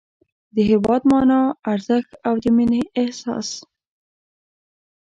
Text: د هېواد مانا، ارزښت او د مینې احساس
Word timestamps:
د 0.53 0.55
هېواد 0.69 1.01
مانا، 1.11 1.41
ارزښت 1.73 2.11
او 2.27 2.33
د 2.43 2.45
مینې 2.57 2.83
احساس 3.01 3.49